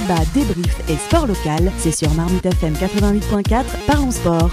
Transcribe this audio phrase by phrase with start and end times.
[0.00, 4.50] débat, débrief et sport local, c'est sur Marmite FM 88.4, parlons sport.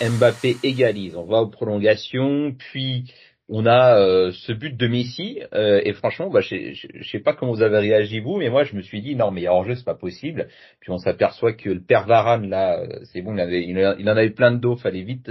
[0.00, 3.12] Mbappé égalise, on va aux prolongations, puis
[3.48, 7.52] on a euh, ce but de Messi euh, et franchement, bah, je sais pas comment
[7.52, 9.84] vous avez réagi vous, mais moi je me suis dit non mais hors jeu c'est
[9.84, 10.48] pas possible.
[10.80, 14.16] Puis on s'aperçoit que le père Varane là, euh, c'est bon, il, avait, il, en
[14.16, 15.30] avait plein de dos, fallait vite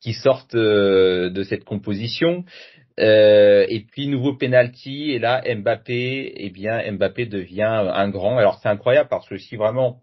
[0.00, 2.44] qu'il sorte de cette composition.
[3.02, 7.62] Et puis nouveau penalty et là Mbappé, eh bien Mbappé devient
[7.92, 8.38] un grand.
[8.38, 10.02] Alors c'est incroyable parce que si vraiment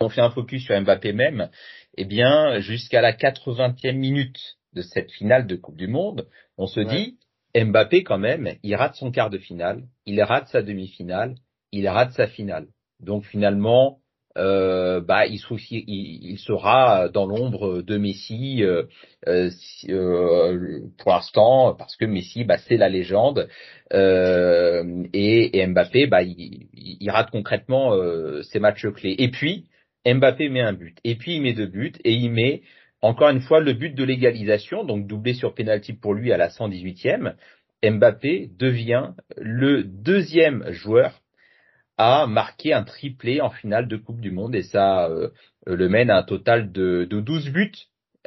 [0.00, 1.50] on fait un focus sur Mbappé même,
[1.96, 4.38] eh bien jusqu'à la 80e minute
[4.72, 7.18] de cette finale de Coupe du Monde, on se dit,
[7.54, 11.34] Mbappé quand même, il rate son quart de finale, il rate sa demi-finale,
[11.70, 12.68] il rate sa finale.
[13.00, 14.00] Donc finalement,
[14.36, 18.84] euh, bah, il, il, sera dans l'ombre de Messi euh,
[19.28, 19.50] euh,
[19.88, 23.48] euh, pour l'instant parce que Messi, bah, c'est la légende.
[23.92, 27.92] Euh, et, et, Mbappé, bah, il, il rate concrètement
[28.42, 29.16] ses matchs clés.
[29.18, 29.66] Et puis
[30.06, 32.62] Mbappé met un but, et puis il met deux buts, et il met
[33.02, 36.48] encore une fois, le but de l'égalisation, donc doublé sur pénalty pour lui à la
[36.48, 37.34] 118e,
[37.84, 41.20] Mbappé devient le deuxième joueur
[41.98, 45.28] à marquer un triplé en finale de Coupe du Monde et ça euh,
[45.66, 47.72] le mène à un total de, de 12 buts,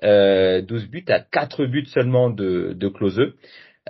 [0.03, 2.91] euh, 12 buts à 4 buts seulement de, de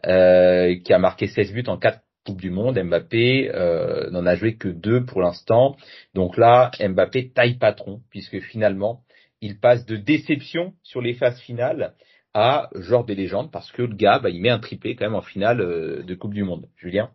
[0.06, 2.80] euh, qui a marqué 16 buts en 4 Coupes du Monde.
[2.82, 5.78] Mbappé euh, n'en a joué que 2 pour l'instant.
[6.16, 9.04] Donc là, Mbappé taille patron puisque finalement,
[9.42, 11.94] il passe de déception sur les phases finales
[12.34, 15.16] à genre des légendes parce que le gars, bah, il met un triplé quand même
[15.16, 16.68] en finale de Coupe du Monde.
[16.78, 17.12] Julien?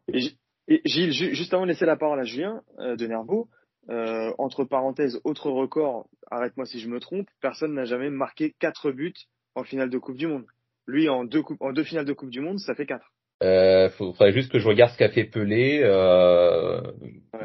[0.70, 3.48] Et, Gilles, juste avant de laisser la parole à Julien euh, de Nervo,
[3.90, 8.90] euh, entre parenthèses, autre record, arrête-moi si je me trompe, personne n'a jamais marqué quatre
[8.90, 9.14] buts
[9.54, 10.46] en finale de Coupe du Monde.
[10.86, 13.12] Lui, en deux, en deux finales de Coupe du Monde, ça fait quatre.
[13.42, 16.80] Euh, faudrait juste que je regarde ce qu'a fait Pelé, euh,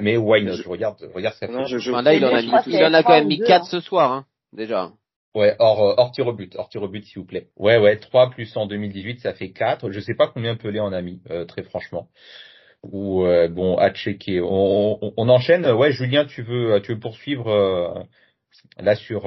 [0.01, 1.65] mais why Je regarde, regarde ce qu'a fait.
[1.67, 4.11] Je, là, il en a, il en a quand même mis quatre ce soir.
[4.11, 4.25] Hein
[4.55, 4.91] déjà.
[5.35, 7.49] Ouais, hors, euh, hors tir au but, hors tir au but s'il vous plaît.
[7.57, 9.91] Ouais, ouais, 3 plus en 2018, ça fait 4.
[9.91, 12.07] Je sais pas combien Pelé en a mis, euh, très franchement.
[12.91, 14.41] Ou euh, bon, à checker.
[14.41, 15.65] On, on, on, enchaîne.
[15.65, 18.07] Ouais, Julien, tu veux, tu veux poursuivre
[18.77, 19.23] là sur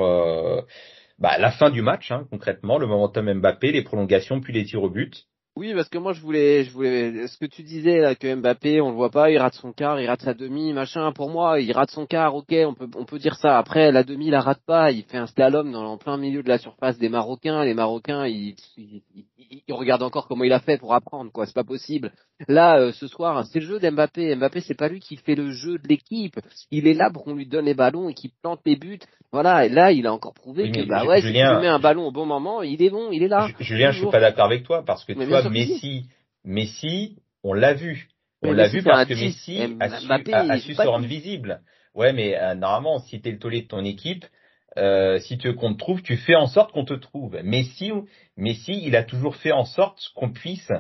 [1.19, 4.83] bah, la fin du match, hein, concrètement, le momentum Mbappé, les prolongations, puis les tirs
[4.83, 5.27] au but.
[5.59, 8.81] Oui, parce que moi je voulais, je voulais, ce que tu disais là que Mbappé,
[8.81, 11.11] on le voit pas, il rate son quart, il rate sa demi, machin.
[11.11, 13.59] Pour moi, il rate son quart, ok, on peut, on peut dire ça.
[13.59, 16.45] Après, la demi, il la rate pas, il fait un slalom dans en plein milieu
[16.45, 17.65] de la surface des Marocains.
[17.65, 21.45] Les Marocains, ils, ils, regardent encore comment il a fait pour apprendre, quoi.
[21.45, 22.13] C'est pas possible.
[22.47, 24.37] Là, euh, ce soir, c'est le jeu d'Mbappé.
[24.37, 26.39] Mbappé, c'est pas lui qui fait le jeu de l'équipe.
[26.71, 29.01] Il est là pour qu'on lui donne les ballons et qu'il plante les buts.
[29.33, 29.67] Voilà.
[29.67, 32.07] Et là, il a encore prouvé que bah ouais, si tu lui mets un ballon
[32.07, 33.49] au bon moment, il est bon, il est là.
[33.61, 36.07] Julien, je suis pas d'accord avec toi parce que toi, Messi,
[36.45, 38.09] Messi, on l'a vu.
[38.43, 41.61] On l'a vu parce que Messi a su, se rendre visible.
[41.95, 44.25] Ouais, mais euh, normalement, si t'es le tollé de ton équipe,
[44.77, 47.37] euh, si tu veux qu'on te trouve, tu fais en sorte qu'on te trouve.
[47.43, 47.91] Messi,
[48.37, 50.73] Messi, il a toujours fait en sorte qu'on puisse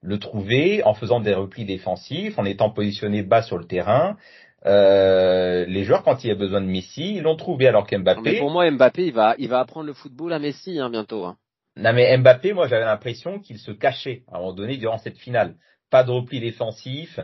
[0.00, 4.16] le trouver en faisant des replis défensifs, en étant positionné bas sur le terrain.
[4.64, 8.38] Euh, les joueurs, quand il y a besoin de Messi, ils l'ont trouvé alors qu'Mbappé.
[8.38, 11.24] Pour moi, Mbappé, il va, il va apprendre le football à Messi hein, bientôt.
[11.24, 11.36] Hein.
[11.76, 15.18] Non mais Mbappé, moi j'avais l'impression qu'il se cachait à un moment donné durant cette
[15.18, 15.56] finale.
[15.90, 17.18] Pas de repli défensif,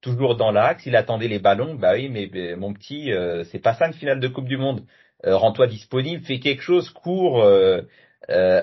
[0.00, 1.74] toujours dans l'axe, il attendait les ballons.
[1.74, 4.84] Bah oui, mais, mon petit, euh, c'est pas ça une finale de Coupe du Monde.
[5.26, 7.82] Euh, rends-toi disponible, fais quelque chose, cours, euh,
[8.30, 8.62] euh,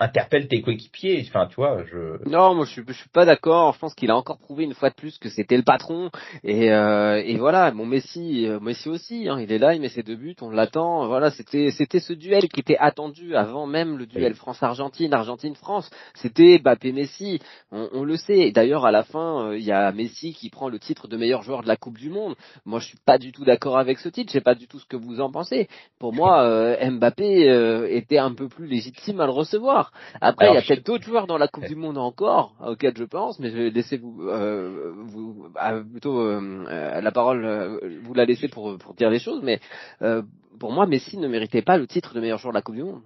[0.00, 1.24] interpelle tes coéquipiers.
[1.28, 2.28] Enfin, tu vois, je.
[2.28, 3.74] Non, moi je suis, je suis pas d'accord.
[3.74, 6.10] Je pense qu'il a encore prouvé une fois de plus que c'était le patron.
[6.42, 9.28] Et, euh, et voilà, mon Messi, euh, Messi aussi.
[9.28, 11.06] Hein, il est là, il met ses deux buts, on l'attend.
[11.06, 15.90] Voilà, c'était, c'était ce duel qui était attendu avant même le duel France-Argentine, Argentine-France.
[16.14, 17.40] C'était Mbappé-Messi.
[17.70, 18.52] On, on, le sait.
[18.52, 21.42] D'ailleurs, à la fin, euh, il y a Messi qui prend le titre de meilleur
[21.42, 22.36] joueur de la Coupe du Monde.
[22.64, 24.30] Moi, je suis pas du tout d'accord avec ce titre.
[24.30, 25.68] Je sais pas du tout ce que vous en pensez.
[25.98, 29.92] Pour moi, Mbappé était un peu plus légitime à le recevoir.
[30.20, 33.04] Après, il y a peut-être d'autres joueurs dans la Coupe du Monde encore, auxquels je
[33.04, 38.14] pense, mais je vais laisser vous, euh, vous ah, plutôt euh, la parole, euh, vous
[38.14, 39.60] la laisser pour, pour dire les choses, mais
[40.02, 40.22] euh,
[40.58, 42.84] pour moi, Messi ne méritait pas le titre de meilleur joueur de la Coupe du
[42.84, 43.02] Monde.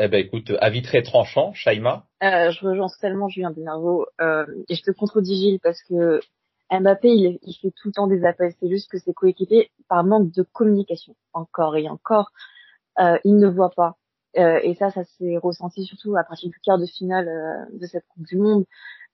[0.00, 2.04] Eh ben écoute, avis très tranchant, Shaima.
[2.22, 6.20] je rejoins tellement Julien Benarvo et je te contredis Gilles parce que
[6.70, 8.52] Mbappé, il, il, fait tout le temps des appels.
[8.60, 12.30] C'est juste que ses coéquipiers, par manque de communication, encore et encore,
[12.98, 13.96] euh, il ne voit pas.
[14.36, 17.86] Euh, et ça, ça s'est ressenti surtout à partir du quart de finale euh, de
[17.86, 18.64] cette Coupe du Monde.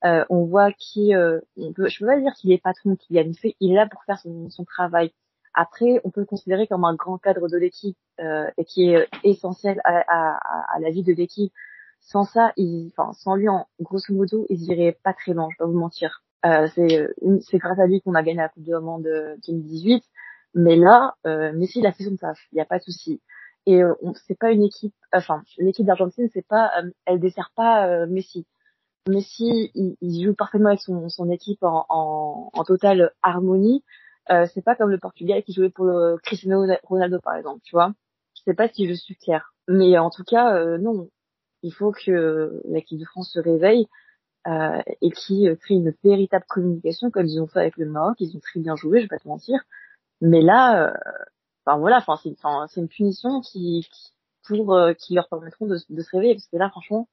[0.04, 3.56] Euh, on voit qui, on je peux pas dire qu'il est patron, qu'il a fait,
[3.60, 5.12] il est là pour faire son, son, travail.
[5.54, 9.80] Après, on peut le considérer comme un grand cadre de l'équipe et qui est essentiel
[9.84, 11.52] à, à, à la vie de l'équipe.
[12.00, 15.48] Sans ça, il, enfin, sans lui, en grosso modo, il irait pas très loin.
[15.50, 16.22] Je vais pas vous mentir.
[16.44, 17.08] Euh, c'est
[17.40, 19.08] c'est grâce à lui qu'on a gagné la Coupe du Monde
[19.46, 20.04] 2018.
[20.54, 23.20] Mais là, euh, Messi il a fait son taf, il n'y a pas de souci.
[23.66, 23.94] Et euh,
[24.26, 28.46] c'est pas une équipe, enfin l'équipe d'Argentine, c'est pas, euh, elle dessert pas euh, Messi.
[29.08, 33.82] Messi, il, il, joue parfaitement avec son, son équipe en, en, en totale harmonie.
[34.30, 37.74] Euh, c'est pas comme le Portugal qui jouait pour le Cristiano Ronaldo par exemple, tu
[37.74, 37.92] vois.
[38.34, 41.08] Je sais pas si je suis claire, mais en tout cas, euh, non.
[41.62, 43.88] Il faut que l'équipe de France se réveille
[44.46, 48.16] euh, et qui crée une véritable communication comme ils ont fait avec le Maroc.
[48.20, 49.60] Ils ont très bien joué, je vais pas te mentir.
[50.20, 50.94] Mais là,
[51.64, 52.34] enfin voilà, enfin c'est
[52.68, 53.88] c'est une punition qui,
[54.46, 57.08] pour qui leur permettront de, de se réveiller parce que là, franchement,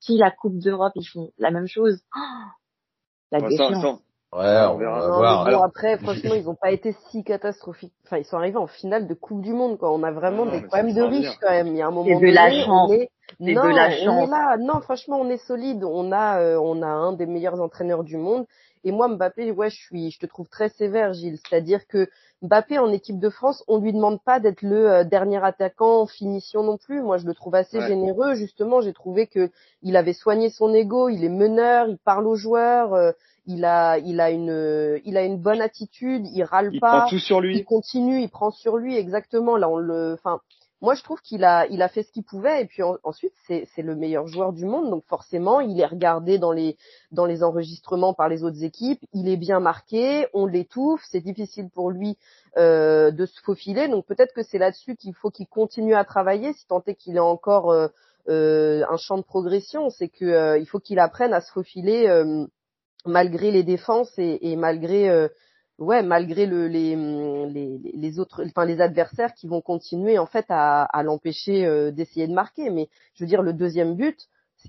[0.00, 2.20] si la Coupe d'Europe ils font la même chose, oh,
[3.32, 4.00] la défiance.
[4.32, 5.46] Ouais, on verra voir.
[5.46, 7.94] Alors, après, franchement, ils n'ont pas été si catastrophiques.
[8.04, 9.92] Enfin, ils sont arrivés en finale de Coupe du Monde, quoi.
[9.92, 11.68] On a vraiment non, des problèmes de riches, quand même.
[11.68, 12.90] Il y a un moment de donné, la chance.
[12.90, 13.10] on est...
[13.44, 14.28] C'est non, de la on chance.
[14.28, 14.56] est là.
[14.58, 15.84] Non, franchement, on est solide.
[15.84, 18.46] On a, euh, on a un des meilleurs entraîneurs du monde.
[18.84, 21.38] Et moi, Mbappé, ouais, je suis, je te trouve très sévère, Gilles.
[21.48, 22.08] C'est-à-dire que
[22.42, 26.06] Mbappé en équipe de France, on lui demande pas d'être le euh, dernier attaquant en
[26.06, 27.02] finition non plus.
[27.02, 27.88] Moi, je le trouve assez Ouais.
[27.88, 28.34] généreux.
[28.34, 29.50] Justement, j'ai trouvé que
[29.82, 31.08] il avait soigné son ego.
[31.08, 32.94] Il est meneur, il parle aux joueurs.
[32.94, 33.10] euh,
[33.48, 36.26] il a, il a une, euh, il a une bonne attitude.
[36.32, 37.64] Il râle Il pas prend tout sur il lui.
[37.64, 39.56] continue, il prend sur lui exactement.
[39.56, 40.40] Là, on le, enfin,
[40.82, 43.32] moi je trouve qu'il a, il a fait ce qu'il pouvait et puis en- ensuite
[43.46, 46.76] c'est, c'est le meilleur joueur du monde, donc forcément il est regardé dans les,
[47.12, 49.00] dans les enregistrements par les autres équipes.
[49.12, 52.18] Il est bien marqué, on l'étouffe, c'est difficile pour lui
[52.56, 56.52] euh, de se faufiler, donc peut-être que c'est là-dessus qu'il faut qu'il continue à travailler,
[56.52, 57.88] si tant est qu'il ait encore euh,
[58.28, 62.08] euh, un champ de progression, c'est que il faut qu'il apprenne à se faufiler
[63.04, 65.28] malgré les défenses et, malgré
[65.78, 70.26] ouais malgré le, les, hum, les les autres enfin les adversaires qui vont continuer en
[70.26, 72.70] fait à, à l'empêcher euh, d'essayer de marquer.
[72.70, 74.18] Mais je veux dire le deuxième but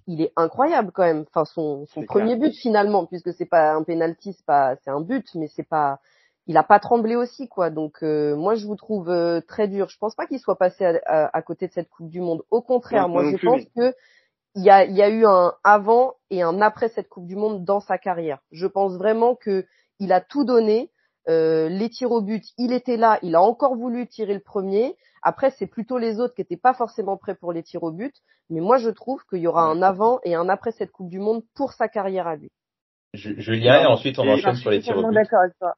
[0.06, 1.26] il est incroyable quand même.
[1.28, 5.02] Enfin son son premier but finalement puisque c'est pas un penalty c'est pas c'est un
[5.02, 6.00] but mais c'est pas
[6.46, 7.70] il a pas tremblé aussi quoi.
[7.70, 9.90] Donc euh, moi je vous trouve euh, très dur.
[9.90, 12.44] Je pense pas qu'il soit passé à, à, à côté de cette coupe du monde.
[12.52, 13.94] Au contraire Non, moi je pense que
[14.56, 17.36] il y a, il y a eu un avant et un après cette Coupe du
[17.36, 18.40] Monde dans sa carrière.
[18.52, 19.66] Je pense vraiment que
[20.00, 20.90] il a tout donné.
[21.30, 24.96] Euh, les tirs au but, il était là, il a encore voulu tirer le premier.
[25.22, 28.14] Après, c'est plutôt les autres qui étaient pas forcément prêts pour les tirs au but.
[28.50, 31.20] Mais moi, je trouve qu'il y aura un avant et un après cette Coupe du
[31.20, 32.50] Monde pour sa carrière à lui.
[33.14, 35.16] Je, Julien, et ensuite on Et- enchaîne sur les tirs au totalement but.
[35.16, 35.74] d'accord avec toi.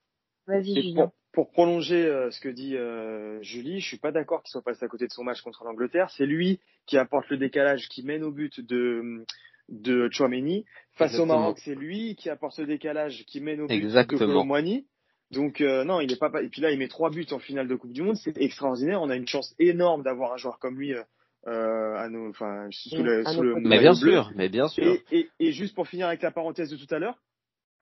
[0.48, 1.06] Vas-y, Julien.
[1.06, 4.62] pour, pour prolonger euh, ce que dit euh, Julie, je suis pas d'accord qu'il soit
[4.64, 6.10] passé à côté de son match contre l'Angleterre.
[6.12, 9.26] C'est lui qui apporte le décalage, qui mène au but de
[9.70, 10.66] de Chouameni.
[10.94, 11.36] Face Exactement.
[11.36, 14.20] au Maroc, c'est lui qui apporte le décalage, qui mène au but Exactement.
[14.22, 14.86] de Colomboigny.
[15.32, 16.32] Donc euh, non, il est pas.
[16.42, 18.16] Et puis là, il met trois buts en finale de Coupe du Monde.
[18.16, 19.02] C'est extraordinaire.
[19.02, 21.04] On a une chance énorme d'avoir un joueur comme lui euh,
[21.48, 23.56] euh, à nos, enfin sous le, À sous le.
[23.62, 24.12] Mais bien bleu.
[24.12, 24.84] sûr, mais bien sûr.
[24.84, 27.16] Et, et, et juste pour finir avec la parenthèse de tout à l'heure,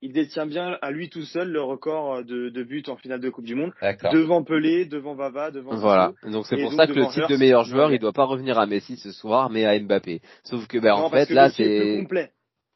[0.00, 3.30] il détient bien à lui tout seul le record de, de buts en finale de
[3.30, 4.12] Coupe du Monde, D'accord.
[4.12, 6.12] devant Pelé, devant Vava, devant Voilà.
[6.22, 6.32] Zizou.
[6.32, 8.58] Donc c'est pour donc ça que le titre de meilleur joueur, il doit pas revenir
[8.58, 10.20] à Messi ce soir, mais à Mbappé.
[10.44, 12.30] Sauf que ben Non, en fait là c'est complet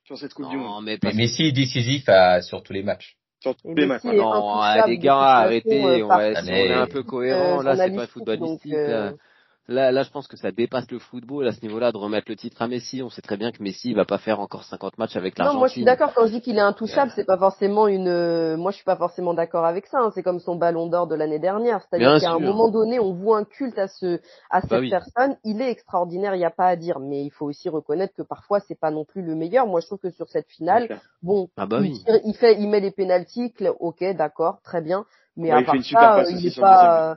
[0.05, 3.17] sur cette Coupe du Monde, non mais Messi est décisif à, sur tous les matchs.
[3.43, 4.05] Sur tous Et les matchs.
[4.05, 7.61] non, intouchable les gars, arrêtez, euh, on va, Ah, on est un peu cohérent.
[7.61, 8.73] euh, là, c'est pas footballistique.
[9.71, 9.93] Euh, là.
[9.93, 12.61] Là, je pense que ça dépasse le football à ce niveau-là de remettre le titre
[12.63, 13.03] à Messi.
[13.03, 15.59] On sait très bien que Messi va pas faire encore 50 matchs avec Non, l'Argentine.
[15.61, 18.09] moi je suis d'accord quand je dis qu'il est intouchable, c'est pas forcément une.
[18.09, 19.99] euh, Moi je suis pas forcément d'accord avec ça.
[20.01, 20.11] hein.
[20.15, 23.39] C'est comme son Ballon d'Or de l'année dernière, c'est-à-dire qu'à un moment donné, on voit
[23.39, 24.91] un culte à ce à cette Bah oui.
[24.91, 25.37] personne.
[25.45, 28.23] Il est extraordinaire, il n'y a pas à dire, mais il faut aussi reconnaître que
[28.23, 29.67] parfois c'est pas non plus le meilleur.
[29.67, 32.05] Moi je trouve que sur cette finale, bon, Ah bah il, oui.
[32.25, 35.05] il fait, il met les pénalties, cl- ok, d'accord, très bien,
[35.37, 37.17] mais Ouais, à il fait part une super ça, passe euh, il est pas.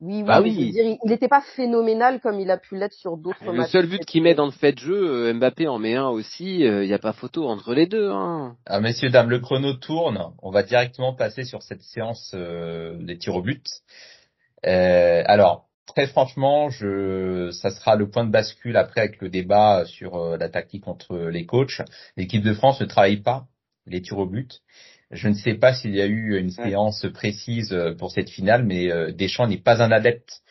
[0.00, 0.72] Oui, oui, Bah mais je veux oui.
[0.72, 3.70] dire, il- n'était pas phénoménal comme il a pu l'être sur d'autres Le matchs.
[3.70, 6.60] seul but qu'il met dans le fait de jeu, euh, Mbappé en met un aussi.
[6.60, 8.10] Il n'y a pas photo entre les deux.
[8.10, 8.56] Hein.
[8.66, 10.18] Ah, messieurs, dames, le chrono tourne.
[10.42, 13.64] On va directement passer sur cette séance euh, des tirs au but.
[14.66, 19.84] Euh, alors, très franchement, je, ça sera le point de bascule après avec le débat
[19.86, 21.80] sur euh, la tactique entre les coachs.
[22.16, 23.46] L'équipe de France ne travaille pas
[23.86, 24.60] les tirs au but.
[25.10, 28.64] Je ne sais pas s'il y a eu une séance précise euh, pour cette finale,
[28.64, 30.42] mais euh, Deschamps n'est pas un adepte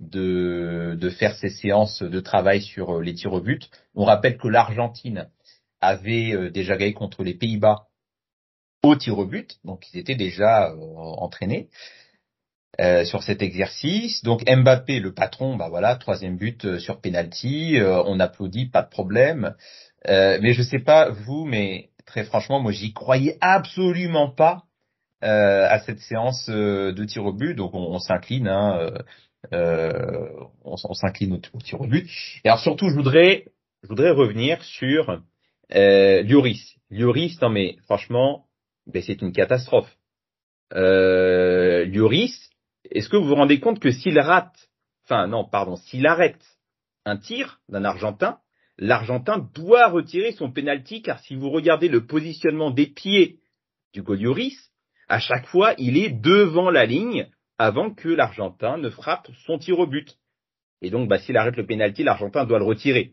[0.00, 3.70] de, de faire ces séances de travail sur euh, les tirs au but.
[3.94, 5.28] On rappelle que l'Argentine
[5.80, 7.88] avait déjà gagné contre les Pays-Bas
[8.84, 11.68] au tir au but, donc ils étaient déjà entraînés
[12.80, 14.22] euh, sur cet exercice.
[14.22, 18.80] Donc Mbappé, le patron, bah voilà, troisième but euh, sur penalty, euh, on applaudit, pas
[18.80, 19.54] de problème.
[20.08, 24.64] Mais je sais pas vous, mais très franchement, moi j'y croyais absolument pas
[25.24, 28.98] euh, à cette séance euh, de tir au but, donc on, on s'incline, hein, euh,
[29.52, 32.08] euh, s'incline au tir au but.
[32.44, 33.46] Et alors surtout, je voudrais,
[33.82, 35.20] je voudrais revenir sur
[35.74, 36.76] euh, Lloris.
[36.90, 38.46] Lloris, non mais franchement,
[38.86, 39.96] ben c'est une catastrophe.
[40.74, 42.50] Euh, Lloris,
[42.90, 44.68] est-ce que vous vous rendez compte que s'il rate,
[45.04, 46.42] enfin non, pardon, s'il arrête
[47.04, 48.38] un tir d'un Argentin,
[48.82, 53.38] l'Argentin doit retirer son penalty car si vous regardez le positionnement des pieds
[53.94, 54.58] du Lloris,
[55.08, 59.78] à chaque fois il est devant la ligne avant que l'Argentin ne frappe son tir
[59.78, 60.16] au but.
[60.80, 63.12] Et donc, bah, s'il arrête le penalty, l'Argentin doit le retirer.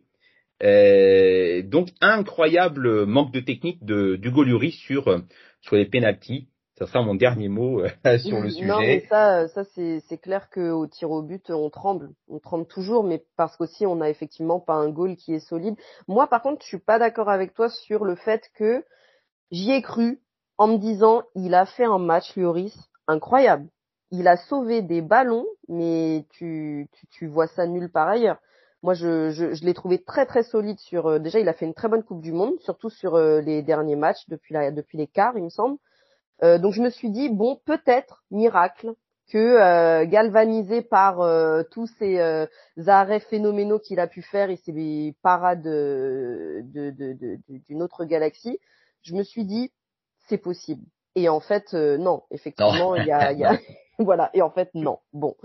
[0.64, 5.22] Euh, donc, incroyable manque de technique de d'Hugo Lloris sur
[5.62, 6.48] sur les penalties.
[6.80, 8.66] Ça sera mon dernier mot euh, sur le sujet.
[8.66, 12.66] Non, mais ça, ça c'est c'est clair qu'au tir au but, on tremble, on tremble
[12.66, 15.76] toujours, mais parce qu'aussi on n'a effectivement pas un goal qui est solide.
[16.08, 18.84] Moi, par contre, je suis pas d'accord avec toi sur le fait que
[19.52, 20.22] j'y ai cru
[20.58, 22.76] en me disant, il a fait un match, Lloris,
[23.08, 23.68] incroyable
[24.12, 28.40] il a sauvé des ballons, mais tu, tu, tu vois ça nulle part ailleurs.
[28.82, 31.08] Moi, je, je, je l'ai trouvé très très solide sur.
[31.08, 33.62] Euh, déjà, il a fait une très bonne Coupe du Monde, surtout sur euh, les
[33.62, 35.78] derniers matchs depuis la, depuis les quarts, il me semble.
[36.44, 38.94] Euh, donc, je me suis dit bon, peut-être miracle
[39.32, 41.18] que galvanisé par
[41.70, 42.48] tous ces
[42.88, 48.58] arrêts phénoménaux qu'il a pu faire et ces parades d'une de, de, d'une autre galaxie,
[49.04, 49.72] je me suis dit
[50.28, 50.84] c'est possible.
[51.14, 53.60] Et en fait, non, effectivement, il y a, y a
[54.00, 54.32] voilà.
[54.34, 54.98] Et en fait, non.
[55.14, 55.36] Bon.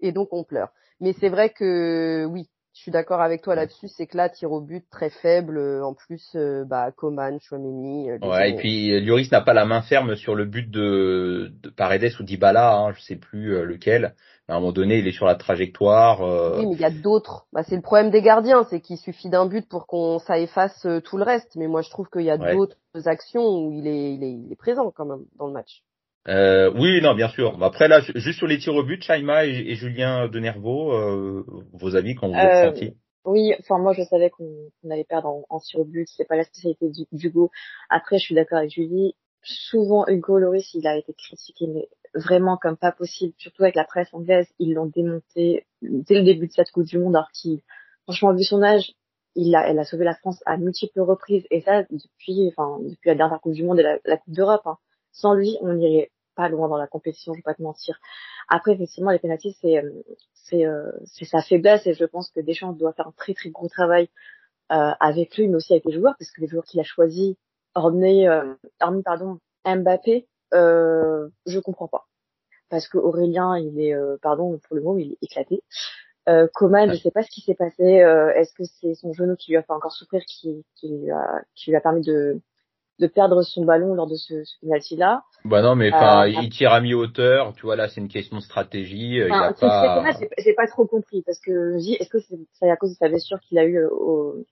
[0.00, 0.70] Et donc, on pleure.
[1.00, 4.50] Mais c'est vrai que, oui, je suis d'accord avec toi là-dessus, c'est que là, tir
[4.50, 5.58] au but très faible.
[5.58, 8.10] Euh, en plus, euh, bah, Coman, Chouameni.
[8.10, 11.70] Euh, ouais, et puis Lloris n'a pas la main ferme sur le but de, de
[11.70, 14.16] Paredes ou Dybala, hein, je sais plus lequel.
[14.48, 16.20] À un moment donné, il est sur la trajectoire.
[16.58, 17.46] Oui, mais il y a d'autres.
[17.52, 20.86] Bah, c'est le problème des gardiens, c'est qu'il suffit d'un but pour qu'on ça efface
[21.04, 21.54] tout le reste.
[21.54, 24.52] Mais moi, je trouve qu'il y a d'autres actions où il est, il est, il
[24.52, 25.84] est présent quand même dans le match.
[26.28, 27.62] Euh, oui, non, bien sûr.
[27.62, 32.14] Après là, juste sur les tirs au but, Chaima et, Julien Denervaux, euh, vos avis
[32.14, 32.90] quand vous êtes euh,
[33.26, 36.36] Oui, enfin moi je savais qu'on allait perdre en, en tir au but, c'est pas
[36.36, 37.50] la spécialité d'Hugo.
[37.90, 39.14] Après, je suis d'accord avec Julie.
[39.42, 43.84] Souvent Hugo Loris, il a été critiqué, mais vraiment comme pas possible, surtout avec la
[43.84, 47.60] presse anglaise, ils l'ont démonté dès le début de cette Coupe du Monde, alors qu'il,
[48.04, 48.94] franchement, vu son âge,
[49.34, 53.08] il a, elle a sauvé la France à multiples reprises, et ça depuis, enfin depuis
[53.10, 54.62] la dernière Coupe du Monde et la, la Coupe d'Europe.
[54.64, 54.78] Hein.
[55.12, 57.98] Sans lui, on irait pas loin dans la compétition, je vais pas te mentir.
[58.48, 59.90] Après, effectivement, les pénalties, c'est euh,
[60.32, 63.50] c'est euh, c'est sa faiblesse et je pense que Deschamps doit faire un très très
[63.50, 64.08] gros travail
[64.72, 67.36] euh, avec lui, mais aussi avec les joueurs, parce que les joueurs qu'il a choisis,
[67.74, 72.06] hormis, euh, hormis pardon, Mbappé, euh, je comprends pas,
[72.68, 75.62] parce que Aurélien, il est, pardon pour le mot, il est éclaté.
[76.26, 77.82] Euh, Coman, je sais pas ce qui s'est passé.
[77.82, 81.42] Est-ce que c'est son genou qui lui a fait encore souffrir, qui, qui, lui a,
[81.54, 82.40] qui lui a permis de,
[83.00, 85.24] de perdre son ballon lors de ce, ce penalty là.
[85.44, 87.52] Bah non, mais enfin, euh, il tire à mi-hauteur.
[87.54, 89.20] Tu vois là, c'est une question de stratégie.
[89.20, 90.12] Euh, il a pas.
[90.38, 92.18] J'ai pas trop compris parce que est-ce que
[92.52, 94.44] c'est à cause de sa blessure qu'il a eu euh, au,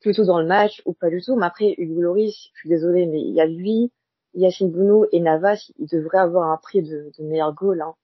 [0.00, 1.36] plus tôt dans le match ou pas du tout?
[1.36, 3.92] Mais après, Hugo Loris, je suis désolée, mais il y a lui,
[4.34, 7.82] Yacine Bounou et Navas, ils devraient avoir un prix de, de meilleur goal.
[7.82, 7.94] Hein.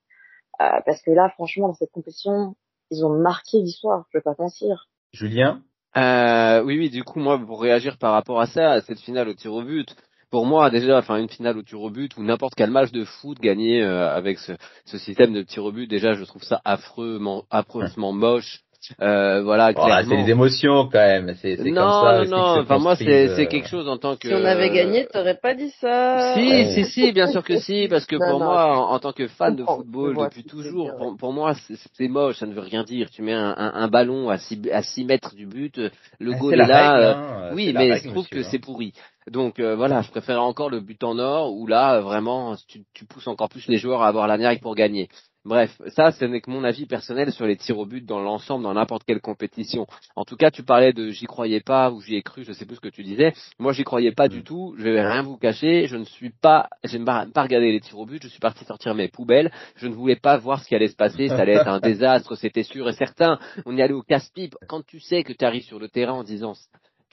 [0.60, 2.56] Euh, parce que là, franchement, dans cette compétition,
[2.90, 4.06] ils ont marqué l'histoire.
[4.12, 4.88] Je vais pas mentir.
[5.12, 5.62] Julien?
[5.98, 9.28] Euh, oui, oui, du coup, moi, pour réagir par rapport à ça, à cette finale
[9.28, 9.94] au tir au but,
[10.30, 13.04] pour moi, déjà, enfin, une finale au tir au but ou n'importe quel match de
[13.04, 14.52] foot gagné euh, avec ce,
[14.98, 18.60] système de tir au but, déjà, je trouve ça affreusement, affreusement moche.
[19.02, 21.34] Euh, voilà, oh, c'est des émotions quand même.
[21.40, 22.24] C'est comme ça.
[22.24, 22.60] Non, non.
[22.60, 24.28] Enfin, moi, c'est c'est quelque chose en tant que.
[24.28, 26.34] Si on avait gagné, t'aurais pas dit ça.
[26.34, 29.56] Si, si, si, bien sûr que si, parce que pour moi, en, tant que fan
[29.56, 31.54] de football depuis toujours, pour, moi,
[31.94, 32.38] c'est moche.
[32.38, 33.10] Ça ne veut rien dire.
[33.10, 35.78] Tu mets un, un, ballon à 6 à six mètres du but,
[36.18, 36.98] le ah, goal est, là.
[36.98, 37.50] Euh, hein.
[37.54, 38.92] oui, mais je trouve que c'est pourri.
[39.30, 43.04] Donc euh, voilà, je préfère encore le but en or où là vraiment tu, tu
[43.04, 45.08] pousses encore plus les joueurs à avoir la niaque pour gagner.
[45.44, 48.64] Bref, ça, ce n'est que mon avis personnel sur les tirs au but dans l'ensemble,
[48.64, 49.86] dans n'importe quelle compétition.
[50.16, 52.66] En tout cas, tu parlais de j'y croyais pas ou j'y ai cru, je sais
[52.66, 53.32] plus ce que tu disais.
[53.58, 54.42] Moi, j'y croyais pas du mm.
[54.42, 54.74] tout.
[54.78, 55.86] Je vais rien vous cacher.
[55.86, 58.22] Je ne suis pas, j'aime pas, pas regarder les tirs au but.
[58.22, 59.50] Je suis parti sortir mes poubelles.
[59.76, 61.28] Je ne voulais pas voir ce qui allait se passer.
[61.28, 63.38] Ça allait être un désastre, c'était sûr et certain.
[63.64, 64.56] On y allait au casse-pipe.
[64.68, 66.54] Quand tu sais que tu arrives sur le terrain en disant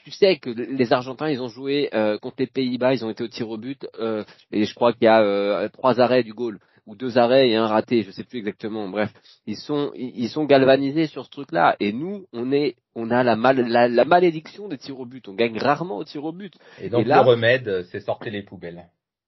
[0.06, 3.24] tu sais que les Argentins, ils ont joué euh, contre les Pays-Bas, ils ont été
[3.24, 6.32] au tir au but, euh, et je crois qu'il y a euh, trois arrêts du
[6.32, 8.88] goal ou deux arrêts et un raté, je sais plus exactement.
[8.88, 9.12] Bref,
[9.48, 11.76] ils sont ils sont galvanisés sur ce truc-là.
[11.80, 15.28] Et nous, on est on a la, mal, la, malédiction des tirs au but.
[15.28, 16.54] On gagne rarement au tir au but.
[16.80, 18.86] Et donc le remède, c'est sortir les poubelles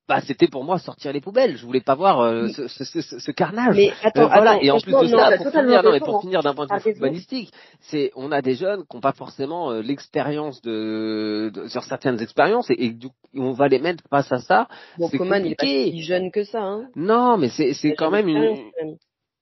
[0.08, 1.58] bah c'était pour moi sortir les poubelles.
[1.58, 3.76] Je voulais pas voir euh, ce, ce, ce, ce, carnage.
[3.76, 4.52] Mais attends, voilà.
[4.52, 6.84] Attends, et en plus de ça, pour finir, non, mais pour finir d'un point de
[6.84, 11.68] vue humanistique, c'est on a des jeunes qui n'ont pas forcément euh, l'expérience de, de,
[11.68, 14.68] sur certaines expériences et, et du, on va les mettre face à ça.
[14.98, 16.62] Bon, c'est Coman, il est pas si jeune que ça.
[16.62, 16.88] Hein.
[16.96, 18.72] Non, mais c'est c'est quand même une.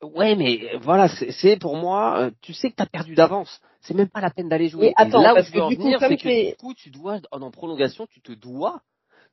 [0.02, 3.60] Ouais, mais voilà, c'est pour moi, euh, tu sais que t'as perdu d'avance.
[3.82, 4.88] C'est même pas la peine d'aller jouer.
[4.88, 6.90] Et attends, là parce où je veux que en venir, c'est que du coup, tu
[6.90, 8.82] dois, en prolongation, tu te dois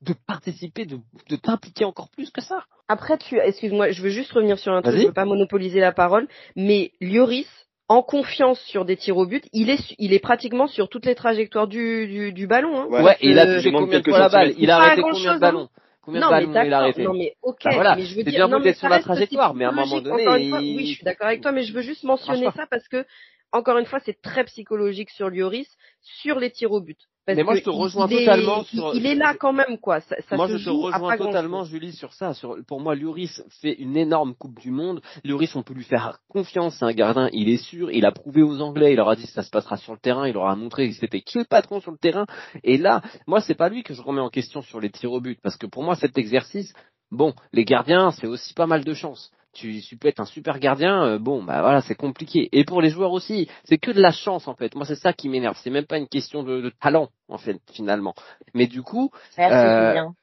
[0.03, 2.65] de participer, de, de t'impliquer encore plus que ça.
[2.89, 5.93] Après, tu, excuse-moi, je veux juste revenir sur un truc, je veux pas monopoliser la
[5.93, 7.47] parole, mais Lloris,
[7.89, 11.07] en confiance sur des tirs au but, il est, su- il est pratiquement sur toutes
[11.07, 12.81] les trajectoires du, du, du ballon.
[12.81, 12.87] Hein.
[12.87, 14.47] Ouais, Ouais, et il a euh, touché manque combien de fois la balle?
[14.49, 14.63] Centimètres.
[14.63, 15.39] Il a arrêté combien de hein.
[15.39, 15.69] ballons?
[16.03, 17.03] Combien de non, mais ballons il a d'accord, arrêté?
[17.05, 19.05] Non, mais ok, Bah voilà, mais je veux dire, non, mais sur ça la reste
[19.07, 21.43] trajectoire, mais à un moment psychologique, donné, encore une fois, oui, je suis d'accord avec
[21.43, 23.05] toi, mais je veux juste mentionner ça parce que,
[23.53, 25.69] encore une fois, c'est très psychologique sur Lloris,
[26.01, 26.99] sur les tirs au but.
[27.25, 29.53] Parce Mais moi, je te il- rejoins il est- totalement sur- Il est là quand
[29.53, 30.01] même, quoi.
[30.01, 31.63] Ça, ça moi, se je te rejoins totalement.
[31.65, 32.35] Julie, sur ça.
[32.35, 35.01] Sur, pour moi, Lloris fait une énorme Coupe du Monde.
[35.23, 36.77] Lloris, on peut lui faire confiance.
[36.81, 37.93] C'est un gardien, il est sûr.
[37.93, 38.93] Il a prouvé aux Anglais.
[38.93, 40.27] Il leur a dit que ça se passera sur le terrain.
[40.27, 42.27] Il leur a montré que c'était qui le patron sur le terrain.
[42.65, 45.21] Et là, moi, c'est pas lui que je remets en question sur les tirs au
[45.21, 46.73] but, parce que pour moi, cet exercice,
[47.13, 49.31] bon, les gardiens, c'est aussi pas mal de chance.
[49.55, 52.49] Tu, tu peux être un super gardien, euh, bon, bah voilà, c'est compliqué.
[52.53, 54.75] Et pour les joueurs aussi, c'est que de la chance en fait.
[54.75, 55.59] Moi, c'est ça qui m'énerve.
[55.63, 58.15] C'est même pas une question de, de talent en fait, finalement.
[58.55, 59.11] Mais du coup,
[59.53, 60.15] Euh, Julien.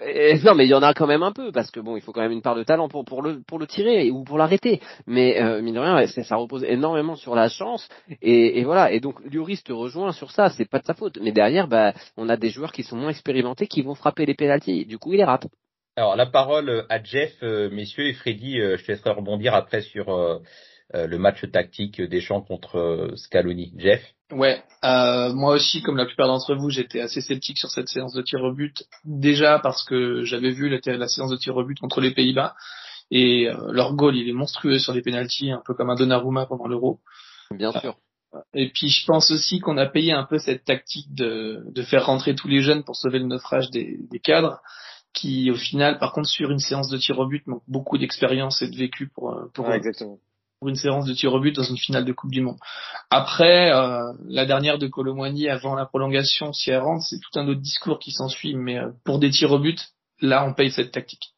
[0.00, 2.02] euh, non, mais il y en a quand même un peu parce que bon, il
[2.02, 4.38] faut quand même une part de talent pour pour le pour le tirer ou pour
[4.38, 4.80] l'arrêter.
[5.06, 7.88] Mais euh, mine de rien, ça repose énormément sur la chance
[8.22, 8.90] et, et voilà.
[8.92, 11.18] Et donc Lloris te rejoint sur ça, c'est pas de sa faute.
[11.20, 14.34] Mais derrière, bah, on a des joueurs qui sont moins expérimentés qui vont frapper les
[14.34, 14.86] pénalties.
[14.86, 15.46] Du coup, il les rate.
[15.98, 19.80] Alors la parole à Jeff, euh, messieurs, et Freddy, euh, je te laisserai rebondir après
[19.80, 20.38] sur euh,
[20.94, 23.72] euh, le match tactique des champs contre euh, Scaloni.
[23.76, 24.00] Jeff?
[24.30, 28.14] Ouais, euh, moi aussi, comme la plupart d'entre vous, j'étais assez sceptique sur cette séance
[28.14, 28.84] de tir au but.
[29.04, 32.54] Déjà parce que j'avais vu la, la séance de tir au but contre les Pays-Bas
[33.10, 36.46] et euh, leur goal, il est monstrueux sur les pénalties, un peu comme un Donnarumma
[36.46, 37.00] pendant l'Euro.
[37.50, 37.96] Bien sûr.
[38.54, 42.06] Et puis je pense aussi qu'on a payé un peu cette tactique de, de faire
[42.06, 44.60] rentrer tous les jeunes pour sauver le naufrage des, des cadres,
[45.14, 48.62] qui au final, par contre, sur une séance de tir au but, manque beaucoup d'expérience
[48.62, 50.18] et de vécu pour, euh, pour, Ouais, exactement.
[50.58, 52.58] pour une séance de tir au but dans une finale de Coupe du Monde.
[53.10, 57.48] Après, euh, la dernière de Colomboigny avant la prolongation, si elle rentre, c'est tout un
[57.48, 59.80] autre discours qui s'ensuit, mais euh, pour des tirs au but,
[60.20, 61.32] là, on paye cette tactique.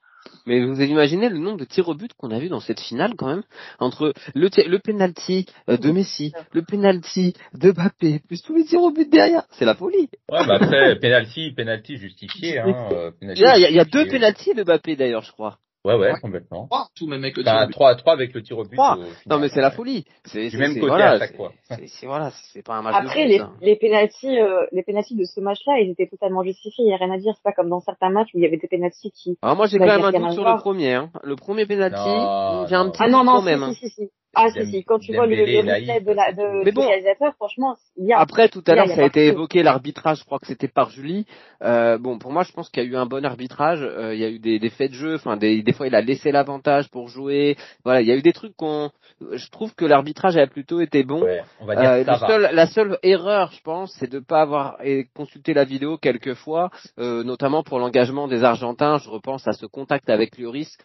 [0.46, 3.14] Mais vous imaginez le nombre de tirs au but qu'on a vu dans cette finale
[3.16, 3.42] quand même
[3.78, 8.82] entre le le penalty euh, de Messi, le penalty de Mbappé, plus tous les tirs
[8.82, 10.08] au but derrière, c'est la folie.
[10.30, 12.58] Ouais, bah après penalty, penalty justifié.
[12.58, 15.58] Hein, euh, penalty il y, a- y a deux penalties de Mbappé d'ailleurs, je crois.
[15.82, 16.20] Ouais, ouais, Ouais.
[16.20, 16.66] complètement.
[16.66, 17.72] Trois, tout même avec le tir Enfin, au but.
[17.72, 18.78] 3 3 avec le tir au but.
[18.78, 18.96] Au.
[19.30, 20.04] Non mais c'est la folie.
[20.26, 21.52] C'est même c'est- côté voilà, à chaque c'est- fois.
[21.70, 23.56] C'est c'est- voilà, c'est pas un match Après, de les, foot, hein.
[23.62, 26.84] les pénalties, euh, les pénalties de ce match-là, ils étaient totalement justifiés.
[26.84, 27.32] Il n'y a rien à dire.
[27.34, 29.38] C'est pas comme dans certains matchs où il y avait des pénalties qui.
[29.40, 30.92] Alors moi j'ai Bah, quand même un doute à sur le premier.
[30.94, 31.10] Hein.
[31.22, 33.62] Le premier penalty, Non, j'ai un petit Ah non, non, quand si, même.
[33.62, 33.72] hein.
[33.72, 34.10] si, si, si.
[34.34, 34.84] Ah, si, si.
[34.84, 36.86] Quand tu vois le, replay de la, de, Mais du bon.
[36.86, 38.20] réalisateur, franchement, il y a.
[38.20, 40.20] Après, tout à l'heure, a ça a été évoqué l'arbitrage.
[40.20, 41.26] Je crois que c'était par Julie.
[41.62, 43.80] Euh, bon, pour moi, je pense qu'il y a eu un bon arbitrage.
[43.82, 45.14] Euh, il y a eu des, des faits de jeu.
[45.16, 47.56] Enfin, des, des fois, il a laissé l'avantage pour jouer.
[47.84, 48.90] Voilà, il y a eu des trucs qu'on.
[49.32, 51.22] Je trouve que l'arbitrage a plutôt été bon.
[51.22, 52.26] Ouais, on va dire Euh, que ça le va.
[52.28, 54.78] seul- la seule erreur, je pense, c'est de pas avoir
[55.12, 58.98] consulté la vidéo quelques fois, euh, notamment pour l'engagement des Argentins.
[58.98, 60.78] Je repense à ce contact avec Lloris,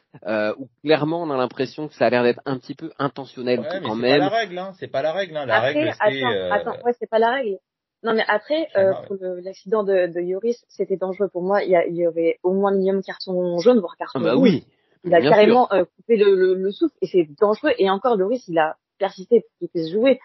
[0.58, 3.80] où clairement on a l'impression que ça a l'air d'être un petit peu intentionnel Ouais,
[3.82, 4.74] mais c'est pas la règle, hein.
[4.80, 5.46] C'est pas la règle, hein.
[5.46, 6.02] La Après, règle, c'est.
[6.24, 7.58] attends, euh, attends, ouais, c'est pas la règle.
[8.04, 11.64] Non, mais après, Ah, euh, pour le- l'accident de, de Yoris, c'était dangereux pour moi.
[11.64, 14.34] Il y, a, il y aurait au moins minimum carton jaune, voire carton Ah bah
[14.34, 14.50] rouge.
[14.50, 14.66] oui.
[15.04, 17.72] Il a bien carrément euh, coupé le, le, le souffle et c'est dangereux.
[17.78, 20.20] Et encore, Loris, il a persisté pour qu'il puisse jouer.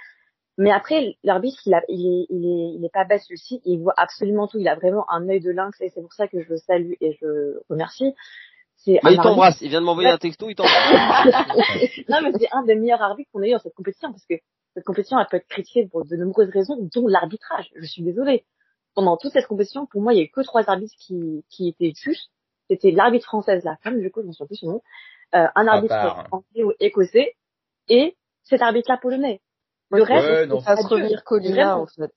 [0.59, 3.61] Mais après, l'arbitre, il, a, il, est, il, est, il est pas bas celui-ci.
[3.65, 4.59] Il voit absolument tout.
[4.59, 6.93] Il a vraiment un œil de lynx et c'est pour ça que je le salue
[7.01, 8.15] et je remercie.
[8.85, 9.61] C'est un il t'embrasse.
[9.61, 10.49] Il vient de m'envoyer un texto.
[10.49, 11.27] Il t'embrasse.
[12.09, 14.35] non, mais c'est un des meilleurs arbitres qu'on ait eu dans cette compétition parce que
[14.75, 17.71] cette compétition, elle peut être critiquée pour de nombreuses raisons, dont l'arbitrage.
[17.77, 18.45] Je suis désolée.
[18.95, 21.69] Pendant toute cette compétition, pour moi, il y a eu que trois arbitres qui, qui
[21.69, 22.31] étaient justes.
[22.69, 24.83] C'était l'arbitre française, la femme, du coup, je m'en souviens plus son nom,
[25.35, 26.29] euh, un arbitre part.
[26.31, 27.35] anglais ou écossais,
[27.89, 29.41] et cet arbitre-là polonais.
[29.91, 32.13] Le Ouais, reste, non, Ça se revenir Colina, en fait.